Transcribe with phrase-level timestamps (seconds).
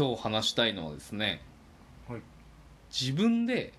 [0.00, 1.42] 今日話したいのはですね
[2.08, 2.20] はい。
[2.90, 3.74] 自分で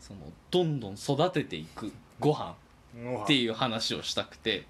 [0.00, 0.18] その
[0.50, 2.56] どんどん育てていくご飯
[3.22, 4.66] ってういう話をしたくて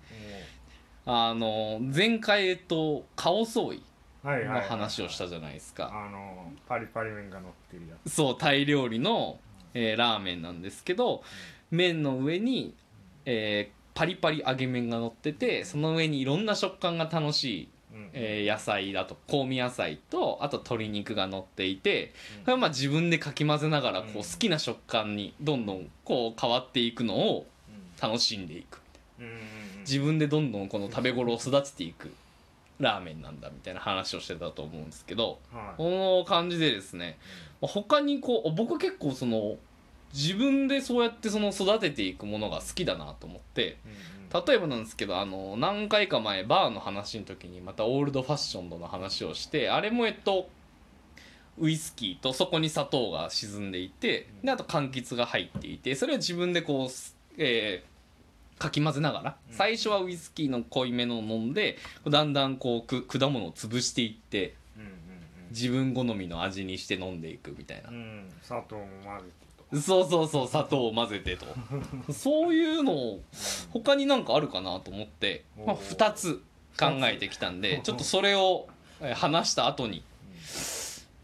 [1.07, 3.83] あの前回えっと顔ソイ
[4.23, 5.91] の話をしたじゃないですか。
[5.91, 8.11] あのパリパリ麺が乗ってるやつ。
[8.13, 9.41] そうタイ料理の、
[9.73, 11.23] えーラーメンなんですけど
[11.71, 12.75] 麺の上に、
[13.25, 17.80] えーパリパリ揚げ麺が乗っててその上にいろんな食感が楽しい、うん
[18.13, 27.47] えー野菜だと香味野菜とあと鶏肉が乗っていてそれはまあ自分でかき混ぜながらこううん好きな食感にどんどんこう変わっていくのを
[28.01, 28.81] 楽しんでいく。
[29.19, 29.41] うんうんうん。
[29.81, 32.13] 自分でどんどんこの食べ頃を育てていく
[32.79, 35.77] ラーメンなんだみたいな話をしてたと思うんですけどはい。
[35.77, 37.19] この感じでですね
[37.61, 39.57] 他にこう僕結構その
[40.13, 43.79] 自分でそうやってその育てていくものが好きだなと思って
[44.47, 50.49] 例えばなんですけどあの何回か前バーの話の時にまたオールドファッションの話をしてあれもえっと
[51.59, 57.91] ウイスキーとそこに砂糖が沈んでいてであと柑橘が入っていてそれを自分でこうす、えー
[58.61, 59.57] かき混ぜながらうん。
[59.57, 64.55] 最初はウイスキーの濃いめのを飲んでだんだんこうく果物を潰していって
[65.51, 67.89] 自分好みの味にして飲んでいくみたいな。
[67.89, 67.97] うん。
[67.97, 69.47] うん砂糖も混ぜて。
[69.47, 71.47] とそうそうそう砂糖を混ぜてと。
[72.13, 73.23] そういうのを
[73.71, 76.43] 他になんかあるかなと思って、まあ、おー2つ
[76.79, 78.69] 考えてきたんでちょっとそれを
[79.01, 80.03] えー話した後に、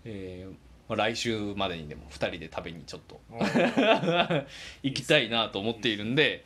[0.05, 0.55] えー
[0.89, 3.21] まあ、来週までにでも2人で食べにちょっと
[4.83, 6.45] 行きたいなと思っているんで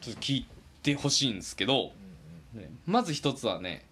[0.00, 0.46] ちょっと聞い
[0.82, 1.92] てほしいんですけど、
[2.54, 3.84] ねまず一つはね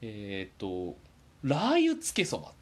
[0.00, 0.96] えっ、と
[1.42, 2.52] ラー油つけそば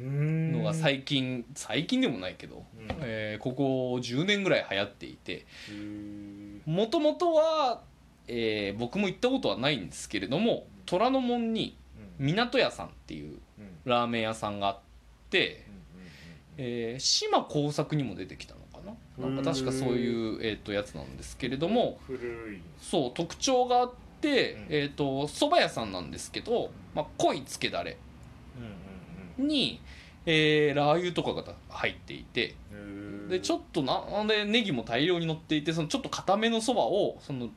[0.00, 2.88] のが最近最近でもないけど、うん。
[3.02, 5.46] えーここ10年ぐらい流行っていて
[6.66, 7.82] もともとは、
[8.28, 11.76] えー僕も行ったことはないんですけれども虎ノ門に
[12.18, 12.26] うん。
[12.26, 13.68] 港屋さんっていううん。
[13.84, 14.78] ラーメン屋さんがあっ
[15.30, 16.04] て、うん
[16.58, 18.78] えー島耕作にも出てきたのか
[19.18, 19.26] な？
[19.28, 21.98] なんか確かそういう、えー、とやつなんですけれども
[22.80, 24.66] そう特徴があってうん。
[24.70, 27.96] えーと蕎麦屋さんなんですけど、まあ、濃いつけだれ。
[28.58, 28.89] うん
[29.46, 29.80] に、
[30.26, 32.54] えーラー油とかが入っていて
[33.28, 37.48] でちょっとなんでネギも大量に乗っていてそのちょっと固めのそばをその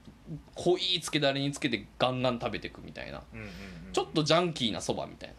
[0.56, 3.24] 濃いつけだれにつけてガンガン食べていくみたいな。
[3.34, 3.52] うんうんうん。
[3.92, 5.36] ちょっとジャンキーなそばみたいな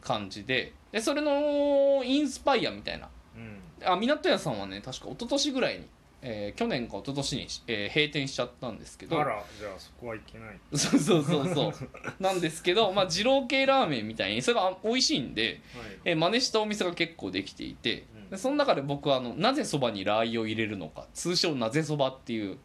[0.00, 0.72] 感じで。
[0.92, 3.08] でそれのインスパイアみたいな。
[3.36, 3.60] うん。
[3.84, 5.86] あ港屋さんはね確か一昨年ぐらいに、
[6.22, 10.58] えー去年か一昨年に、えー閉店しちゃったんですけどあらじゃあそこはいけない。
[10.76, 11.72] そうそうそうそう。
[12.22, 15.60] なんですけど、まあ、二郎系ラーメンみたいにそれが美味しいんで、はい。
[16.04, 18.30] えー真似したお店が結構できていて、うん。
[18.30, 22.58] でその中で僕はあのなぜそばにラー油を入れるのか通称なぜそばっていう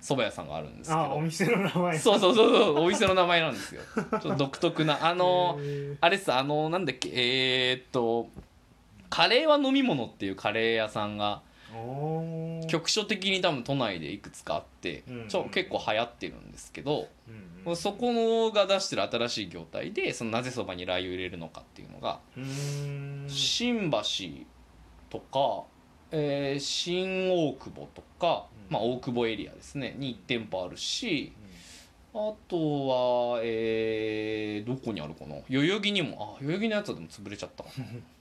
[0.00, 1.00] 蕎麦屋さんがあるんですけど。
[1.00, 1.98] あお店の名前。
[1.98, 3.82] そうそうそうそうお店の名前なんですよ。
[3.94, 5.58] ちょっと独特なあの
[6.00, 8.28] あれっすあのなんだっけえーっと
[9.10, 11.42] カレーは飲み物っていうカレー屋さんが
[12.68, 15.28] 局所的に多分都内でいくつかあってうん。
[15.28, 17.30] ちょ結構流行ってるんですけどう
[17.68, 17.76] んうん。
[17.76, 22.20] そこのが出してる新しい業態でそのなぜそばにラー油入れるのかっていうのが
[23.28, 23.98] 新橋
[25.10, 25.64] とか、
[26.10, 28.72] えー新大久保とか、うん。
[28.72, 31.32] まあ、大久保エリアですねに1店舗あるし
[32.14, 32.56] あと
[33.36, 35.36] は、えーどこにあるかな？
[35.48, 37.84] 代々木にもあ代々木のやつはでも潰れちゃったかな、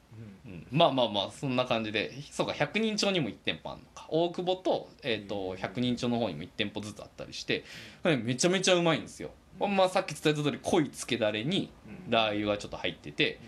[0.46, 4.06] うん、まあまあまあそんな感じでそうか百人町にも1店舗あるのか。
[4.10, 7.64] 大久保と,、えー、と百人町の方にも1店舗ずつあったりして
[8.04, 12.12] めちゃめちゃうまいんですよ、まあ、さっき伝えた通り濃いつけだれにうん。
[12.12, 13.40] ラー油がちょっと入ってて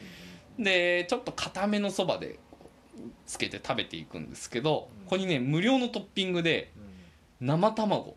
[0.57, 2.39] でちょっと固めのそばで
[3.27, 5.03] つけて食べていくんですけどうん。
[5.03, 6.71] ここにね無料のトッピングで
[7.39, 8.15] 生卵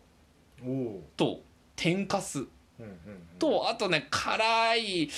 [1.17, 1.41] と
[1.75, 2.47] 天かすうん
[2.79, 2.97] うんうん。
[3.37, 5.09] とあとね辛い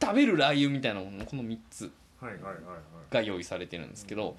[0.00, 1.90] 食べるラー油みたいなものこの3つ
[3.10, 4.36] が用意されてるんですけど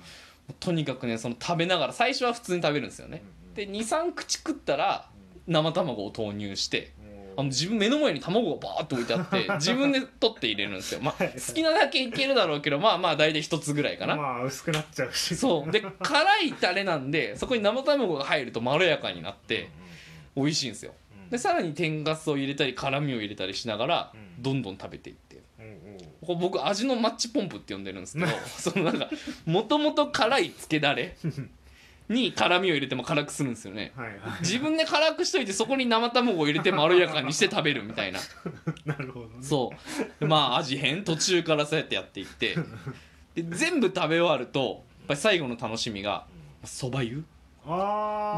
[0.59, 3.23] とにかくねその食べながら最初は普通に食べるんですよね。
[3.55, 5.09] で23口食ったら
[5.47, 6.93] 生卵を投入して
[7.37, 11.01] あの自分目の前に卵がバーッと置いてあって 自分で取って入れるんですよ。
[11.01, 14.15] まあ好きなだけいけるだろうけどまあまあ大体1つぐらいかな。
[14.15, 15.35] まあ薄くなっちゃうし。
[15.35, 15.71] そう。
[15.71, 19.69] で辛いタレなんでそこに生卵が入るとまろやかになって
[20.35, 20.93] 美味しいんですよ。
[21.29, 24.41] でさらに天かすを入れたり辛みを入れたりしながらうん。
[24.41, 25.26] どんどん食べていって
[26.27, 29.09] ここ僕味のマッチポンプって呼んでるんですけど そのなんか
[29.45, 31.15] もともと辛いつけだれ
[32.09, 33.93] に辛みを入れても辛くするんですよね。
[33.95, 34.17] はいはい。
[34.41, 38.19] 自分で辛くしといてそこに生卵を入れてまろやかにして食べるみたいな。
[38.85, 39.35] なるほどね。
[39.41, 40.19] そう。
[40.19, 42.55] でまあ味変途中からそうやってやっていって。
[43.35, 46.25] で全部食べ終わるとやっぱり最後の楽しみが
[46.65, 47.23] そば湯。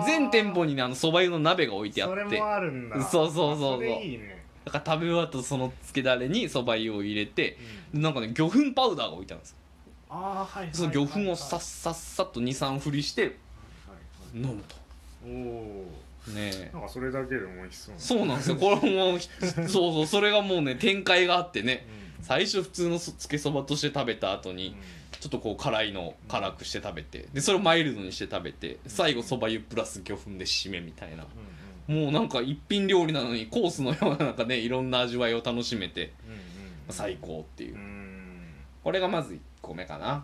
[0.08, 3.02] 全店舗にねあのそば湯の鍋が置いてあそれってもあるんだ。
[3.04, 3.82] そうそうそうそう。
[3.82, 4.39] ね
[4.72, 7.58] だから食べ終わったそのつけだれにそば湯を入れて
[7.92, 9.56] なんかね魚粉パウダーが置いてあるんですよ。
[10.10, 13.38] ああはいはいその魚粉をさっっさっさっと23振りして
[14.34, 14.76] 飲むと。
[15.26, 15.86] おお
[16.34, 16.70] ねえ。
[16.74, 18.00] なんかそれだけでも美味しそうな。
[18.00, 18.56] そうなんですよ。
[18.58, 21.88] これもそうそうそれがもうね展開があってね。
[22.20, 22.24] うん。
[22.24, 24.76] 最初普通のそつけそばとして食べた後にうん。
[25.20, 31.24] ちょっとこう辛いのを辛くして食べてでそれをマイルドにして食べて最後そば湯プラス魚粉で締めみたいな。
[31.24, 31.59] うん
[31.90, 36.40] もうなんか一品料理なのにコースのようななんかねいろんな味わいを楽しめてうんうん
[36.90, 37.76] 最高っていう。
[37.76, 38.42] うん。
[38.84, 40.14] これがまず1個目かな。
[40.14, 40.24] うん。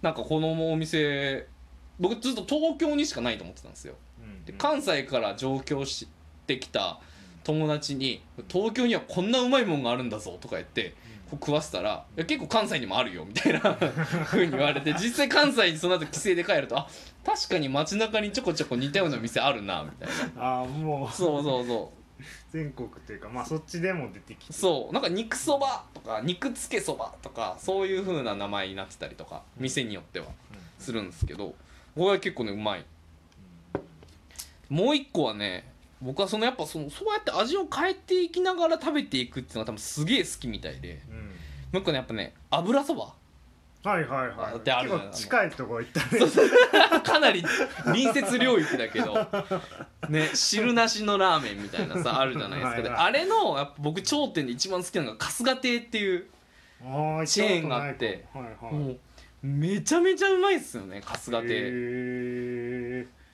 [0.00, 1.48] なんかこのお店
[1.98, 3.94] 僕ずっと東京にしかないと思ってたんですよ。
[4.20, 6.06] うんで関西から上京し
[6.46, 7.00] てきた
[7.42, 10.94] 友達に「東京にはこんなうまいもんがあるんだぞ」とか言って
[11.30, 13.60] 食わせたら「いや結構関西にもあるよ」みたいな
[14.24, 16.88] ふうに言われて実際関西にその後帰省で帰るとあ
[17.24, 20.42] 確かに街中にちょこちょこ似たような店あるなみたいな。
[20.42, 21.14] ああもう。
[21.14, 22.22] そうそうそう。
[22.52, 24.52] 全国っていうかまあそっちでも出てきて。
[24.52, 24.92] そう。
[24.92, 30.26] なんか肉そばとか肉つけそばとかそういう風な名前になってたりとか店によっては
[30.78, 31.54] するんですけど
[31.96, 32.84] これは結構ねうまい。
[34.68, 41.02] もう一個はね僕はそのやっぱそのそうやって味を変えていきながら食べていくっていうのが多分すげえ好きみたいで。
[41.10, 41.16] うん。
[41.16, 41.34] うん
[41.74, 43.12] もう一個ねやっぱね油そば。
[43.82, 44.54] はいはいはい。
[44.54, 46.20] あである結構近いとこ行ったね。
[47.02, 47.44] かなり
[47.82, 49.14] 隣接領域だけど。
[50.08, 52.82] ね汁なしのラーメンみたいなさあるじゃないですか。
[52.82, 53.06] ではいはい。
[53.06, 56.26] あれのやっぱ僕頂点で一番好きなのが春日亭っていう
[57.26, 58.24] チェーンがあって。
[58.32, 58.74] はいはい。
[58.74, 58.98] もう
[59.44, 61.70] めちゃめちゃうまいっすよね春日亭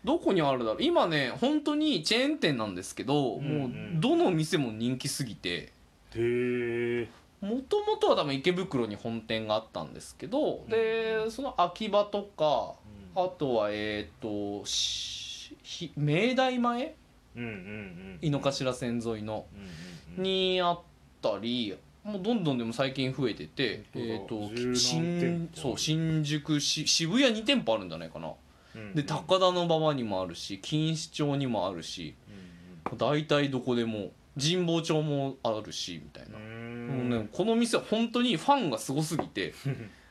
[0.04, 0.82] どこにあるだろう？
[0.82, 3.58] 今ね本当にチェーン店なんですけど、うんうん。
[3.58, 3.70] もう
[4.00, 5.50] どの店も人気すぎて。
[5.50, 5.72] へ
[6.16, 7.08] え
[7.40, 12.74] もともとは多分池袋に本店があったんですけど、でその秋葉とか
[13.14, 16.94] あとはえっ、としひ明大前？
[17.36, 18.18] うんうんうん。
[18.20, 19.46] 井の頭線沿いの。
[19.54, 19.68] うんうん
[20.18, 20.22] うん。
[20.22, 20.80] にあっ
[21.22, 28.28] たりもうどんどんでも最近増えてて、えー、と十何店舗新そう新宿し渋谷2店舗あるんじゃないかな。
[28.28, 28.34] うん
[28.94, 32.14] で高田馬場にもあるし錦糸町にもあるし
[32.96, 36.38] 大体どこでも神保町もあるしみたいな。
[36.38, 37.08] う、ん。
[37.08, 39.54] もうね、この店は本当にファンがすごすぎて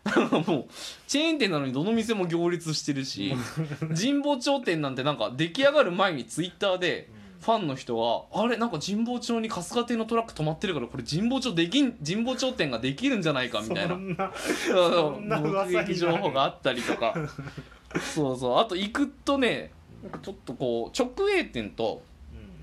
[0.48, 0.66] もう
[1.08, 3.34] チェーン店なのにどの店も行列してるし
[4.00, 7.10] 神保町店なんてなんか出来上がる前にツイッターで
[7.42, 13.96] ファンの人が「あれなんか神保町に春日亭のトラック止まってるからこれ神保町できん神保町店ができるんじゃないか」みたいな。
[13.96, 17.14] 目撃情報があったりとか
[18.14, 18.58] そうそう。
[18.60, 19.72] あと行くとね
[20.04, 22.02] なんかちょっとこう直営店と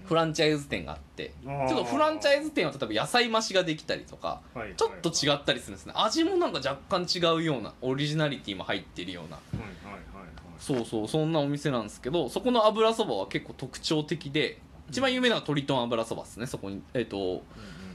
[0.05, 4.41] フランチャイズ店があってちょっとフランチャイズ店は例えば野菜増しができたりとか
[4.77, 5.93] ちょっと違ったりするんですね。
[5.97, 9.37] 味もなんか若干違うようなオリジナリティも入ってるような。
[9.37, 10.27] はいはいはいはい。
[10.59, 14.59] そうそうそんなお店なんですけどそこの油そばは結構特徴的で
[14.89, 17.43] 一番有名なのはトリトン油そばですねそこにえっ、と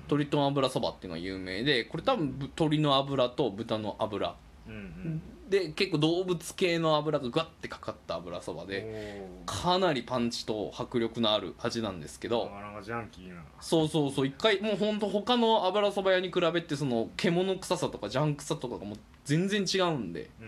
[0.07, 4.36] トリトン油そばっていうのが有名でこれ多分ぶ鶏の油と豚の油
[4.68, 13.42] うんうんで結構動物系の油がガッてかかった油そばでおかなりパンチと迫力のある味なんですけーどなかなかジャンキーな。
[13.59, 20.48] そうそうそう一回もうほんと他の油そば屋に比べてその獣臭さとかジャン臭さとかがもう全然違うんでうん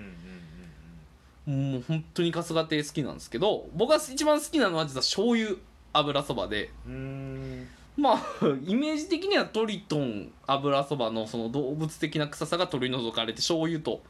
[1.48, 5.58] うんうんもう本当に春日亭好きなんですけど僕が一番好きなのは実は醤油
[5.92, 6.72] 油そばで
[7.98, 8.22] まあ
[8.66, 14.02] イメージ的にはトリトン油そばのその動物的な臭さが取り除かれて醤油と、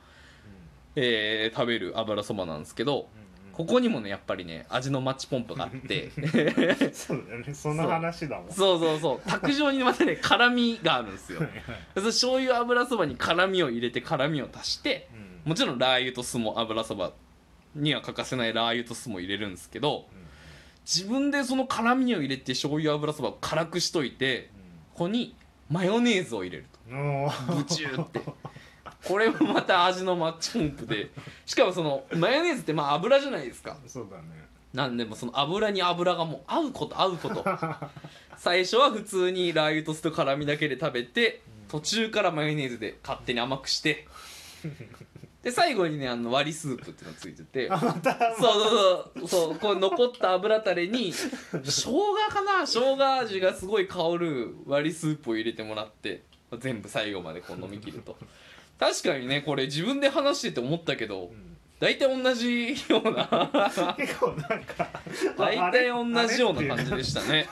[0.95, 3.07] えー食べる油そばなんですけど
[3.51, 6.09] ここにもねやっぱりね味のマッチポンプがあって。
[6.91, 7.53] そうだよね。
[7.53, 8.51] その話だもん。
[8.51, 9.29] そうそうそう。
[9.29, 11.41] 卓上にまたね辛みがあるんですよ。
[11.95, 15.07] 醤油油そばに辛みを入れて辛みを足して
[15.45, 15.49] うん。
[15.51, 17.13] もちろんラー油と酢も油そば
[17.75, 20.07] には欠かせないラー油と酢も入れるんですけど
[20.85, 24.49] 自分でその辛みを入れて醤油油そばを辛くしといて
[24.93, 25.35] ここに
[25.69, 26.79] マヨネーズを入れると。
[27.55, 28.21] ブチューって
[29.07, 31.09] これもまた味のマッチポンプで。
[31.45, 33.77] しかもそのマヨネーズってまあ油じゃないですか。
[33.85, 34.23] そうだね。
[34.73, 37.45] なんでもその油に油がもう合うこと合うこと。
[38.37, 44.07] 最初は普通にラー油と酢と辛みだけで食べて途中からマヨネーズで勝手に甘くして。
[45.43, 47.69] で最後にねあの割りスープっていうのがついてて。
[47.69, 49.27] あまたそうそうそう。
[49.27, 51.29] そうこう残った油タレに生
[51.61, 51.91] 姜
[52.29, 52.65] かな？
[52.65, 56.23] 生姜味がすごい香る割りスープを入れてもらって
[56.59, 58.15] 全部最後までこう飲み切ると
[58.79, 61.57] 確かにねこれ自分で話してて思ったけどうん。
[61.79, 63.49] 大体同じような
[63.97, 64.87] 結構なんか
[65.37, 67.49] 大体同じような感じでししたね。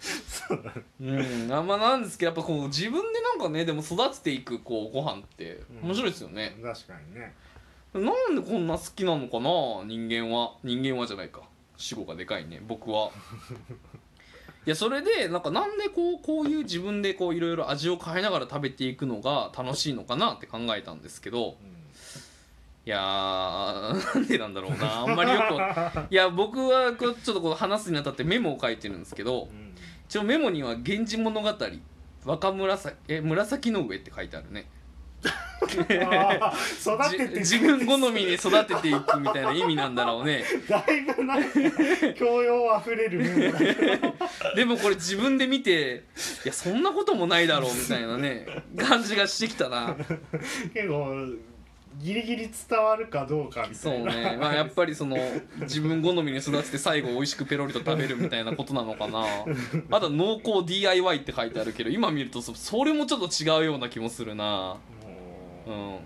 [0.00, 5.88] そうだねうんあんまなんですけどやっぱこう自分でなんかねでも育てていくこうご飯ってうん。
[5.88, 7.34] 面白いですよね、確かにね。
[7.92, 8.00] な
[8.30, 10.54] んでこんな好きなのかな人間は。
[10.64, 11.42] 人間はじゃないか。
[11.76, 13.10] 主語がでかいね僕は
[14.70, 21.56] やそれでなんかなんでこうこういう自分でこういろいろ味を変えながら食べていくのが楽しいのかなって考えたんですけど。
[22.86, 25.00] いやーなんでなんだろうな。
[25.00, 29.44] あんまりよくいや僕はこうちょっとこう話すにあたってメモを書いてるんですけど。
[29.44, 29.74] うん。
[30.08, 31.52] 一応メモには「源氏物語
[32.24, 34.66] 若紫え紫の上」って書いてあるね
[35.82, 40.44] 育ててじ自分好みに育てていくみたいな意味なんだろうね。
[40.68, 41.50] だいぶなんか
[42.16, 43.52] 教養あふれる
[44.54, 46.04] でもこれ自分で見て
[46.44, 48.46] いやそんなこともないだろうみたいなね
[48.78, 49.96] 感じがしてきたな。
[50.72, 51.54] 結構
[52.00, 54.36] ギリギリ伝わるかどうかみそたいうなね。
[54.40, 55.16] まあやっぱりその
[55.60, 59.24] 自分好みに育てて最後美味しくペロリと食べるみたいなことなのかな。
[59.90, 64.76] あと濃厚 DIY って書いてあるけど今見るとそそれもちょっと違うような気もするな
[65.66, 66.00] うもん。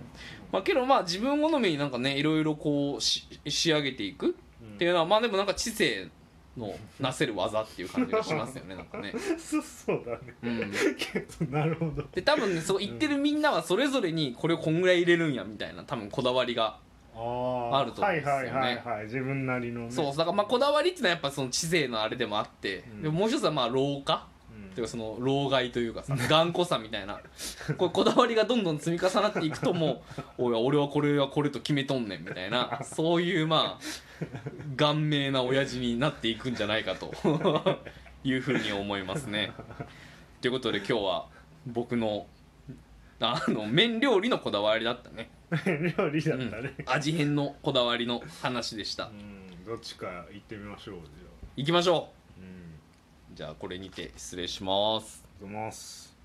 [0.52, 6.08] まあけどまあ自分好みになんかねいろいろこうし仕上げていくうっていうのはまあでもなんか知性
[6.56, 9.12] のなせる技っていう感じがしますよねなんかね。
[9.38, 10.34] そそうだね。
[10.42, 16.78] うん、けどなるほどで多分ねそう言ってるみんなはそれぞれにこれをこんぐらい入れるんやみたいな多分こだわりが、
[17.14, 18.42] ああると思うんですよね。
[18.42, 19.04] はいはいはいはい。
[19.04, 19.90] 自分なりのね。
[19.90, 23.02] そうだからまあこだわりっていうのはやっぱその知性のあれでもあって、うん。
[23.02, 24.14] でももう一つはまあ老化。
[24.14, 24.27] うん
[24.78, 27.20] というかその老害というかさ頑固さみたいな。
[27.76, 30.02] これこだわりがどんどん積み重なっていくとも
[30.38, 32.80] うおい俺はこれはこれと決めとんねんみたいな。
[32.84, 37.10] そういうまあ顔面な親父になっていくんじゃないかと。
[38.24, 39.52] いうふうに思いますね。
[40.40, 41.26] ということで今日は
[41.66, 42.26] 僕の
[43.20, 45.30] あの麺料理のこだわりだったね、
[45.96, 49.06] 料理だうんったね、味変のこだわりの話でした。
[49.06, 49.64] うん。
[49.66, 51.48] どっちか行ってみましょうじゃあ。
[51.56, 52.08] 行きましょうんう
[53.38, 55.22] じゃあこれにて失礼します。
[55.24, 56.17] ありがとうございます。